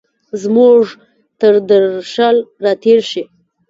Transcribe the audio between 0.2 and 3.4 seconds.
زموږ تردرشل، را تېرشي